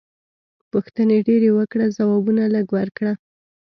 [0.71, 3.11] پوښتنې ډېرې وکړه ځوابونه لږ ورکړه.